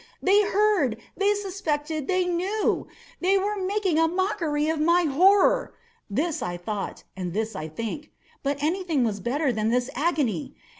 They 0.19 0.41
heard!—they 0.41 1.35
suspected!—they 1.35 2.25
knew!—they 2.25 3.37
were 3.37 3.55
making 3.63 3.99
a 3.99 4.07
mockery 4.07 4.67
of 4.67 4.79
my 4.79 5.03
horror!—this 5.03 6.41
I 6.41 6.57
thought, 6.57 7.03
and 7.15 7.33
this 7.33 7.55
I 7.55 7.67
think. 7.67 8.09
But 8.41 8.57
anything 8.63 9.03
was 9.03 9.19
better 9.19 9.51
than 9.53 9.69
this 9.69 9.91
agony! 9.93 10.55